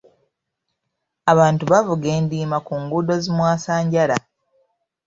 [1.31, 4.17] Abantu bavuga endiima ku nguudo zi mwasanjala.